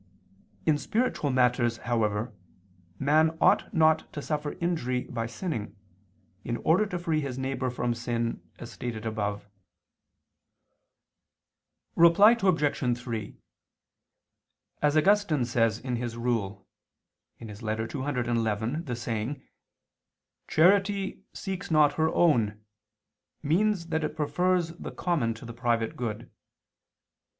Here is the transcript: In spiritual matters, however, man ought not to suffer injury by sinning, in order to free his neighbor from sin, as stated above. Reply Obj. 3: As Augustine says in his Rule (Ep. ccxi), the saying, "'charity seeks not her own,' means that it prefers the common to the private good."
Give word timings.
In 0.65 0.79
spiritual 0.79 1.29
matters, 1.29 1.77
however, 1.77 2.33
man 2.97 3.37
ought 3.39 3.71
not 3.71 4.11
to 4.13 4.21
suffer 4.23 4.53
injury 4.59 5.01
by 5.03 5.27
sinning, 5.27 5.75
in 6.43 6.57
order 6.57 6.87
to 6.87 6.97
free 6.97 7.21
his 7.21 7.37
neighbor 7.37 7.69
from 7.69 7.93
sin, 7.93 8.41
as 8.57 8.71
stated 8.71 9.05
above. 9.05 9.47
Reply 11.95 12.35
Obj. 12.41 12.97
3: 12.99 13.37
As 14.81 14.97
Augustine 14.97 15.45
says 15.45 15.77
in 15.77 15.97
his 15.97 16.17
Rule 16.17 16.67
(Ep. 17.39 17.49
ccxi), 17.49 18.85
the 18.87 18.95
saying, 18.95 19.43
"'charity 20.47 21.21
seeks 21.31 21.69
not 21.69 21.93
her 21.93 22.09
own,' 22.09 22.59
means 23.43 23.85
that 23.89 24.03
it 24.03 24.15
prefers 24.15 24.69
the 24.69 24.91
common 24.91 25.35
to 25.35 25.45
the 25.45 25.53
private 25.53 25.95
good." 25.95 26.31